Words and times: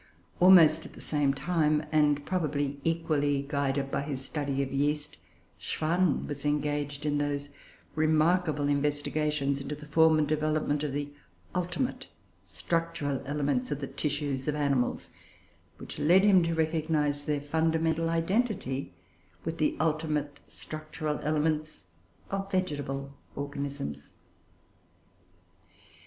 Almost 0.39 0.83
at 0.83 0.93
the 0.93 0.99
same 0.99 1.31
time, 1.31 1.85
and, 1.91 2.25
probably, 2.25 2.79
equally 2.83 3.43
guided 3.47 3.91
by 3.91 4.01
his 4.01 4.25
study 4.25 4.63
of 4.63 4.73
yeast, 4.73 5.17
Schwann 5.59 6.25
was 6.25 6.43
engaged 6.43 7.05
in 7.05 7.19
those 7.19 7.49
remarkable 7.93 8.67
investigations 8.67 9.61
into 9.61 9.75
the 9.75 9.85
form 9.85 10.17
and 10.17 10.27
development 10.27 10.81
of 10.81 10.93
the 10.93 11.09
ultimate 11.53 12.07
structural 12.43 13.21
elements 13.27 13.69
of 13.69 13.79
the 13.79 13.85
tissues 13.85 14.47
of 14.47 14.55
animals, 14.55 15.11
which 15.77 15.99
led 15.99 16.25
him 16.25 16.41
to 16.41 16.55
recognise 16.55 17.25
their 17.25 17.39
fundamental 17.39 18.09
identity 18.09 18.93
with 19.45 19.59
the 19.59 19.77
ultimate 19.79 20.39
structural 20.47 21.19
elements 21.19 21.83
of 22.31 22.51
vegetable 22.51 23.13
organisms. 23.35 24.13